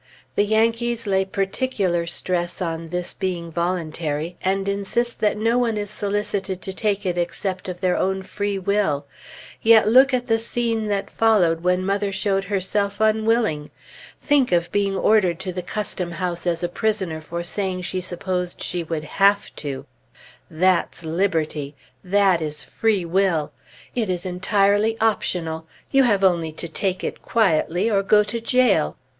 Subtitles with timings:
[0.33, 5.91] The Yankees lay particular stress on this being voluntary, and insist that no one is
[5.91, 9.05] solicited to take it except of their own free will.
[9.61, 13.69] Yet look at the scene that followed, when mother showed herself unwilling!
[14.19, 18.59] Think of being ordered to the Custom House as a prisoner for saying she supposed
[18.63, 19.85] she would have to!
[20.49, 21.75] That's liberty!
[22.03, 23.51] that is free will!
[23.93, 28.97] It is entirely optional; you have only to take it quietly or go to jail.